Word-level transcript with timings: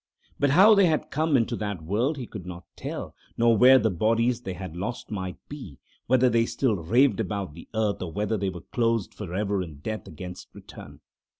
But 0.39 0.49
how 0.49 0.73
they 0.73 0.87
had 0.87 1.11
come 1.11 1.37
into 1.37 1.55
that 1.57 1.83
world 1.83 2.17
he 2.17 2.25
could 2.25 2.47
not 2.47 2.63
tell, 2.75 3.13
nor 3.37 3.55
where 3.55 3.77
the 3.77 3.91
bodies 3.91 4.41
they 4.41 4.53
had 4.55 4.75
lost 4.75 5.11
might 5.11 5.37
be, 5.47 5.77
whether 6.07 6.27
they 6.27 6.47
still 6.47 6.75
raved 6.75 7.19
about 7.19 7.53
the 7.53 7.69
earth, 7.75 8.01
or 8.01 8.11
whether 8.11 8.35
they 8.35 8.49
were 8.49 8.61
closed 8.61 9.13
forever 9.13 9.61
in 9.61 9.77
death 9.81 10.07
against 10.07 10.55
return. 10.55 11.01